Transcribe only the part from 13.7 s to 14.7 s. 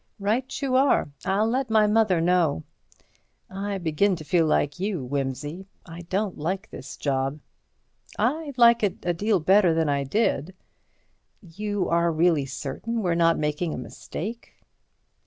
a mistake?"